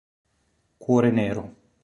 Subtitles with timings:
[0.81, 1.45] Cuore nero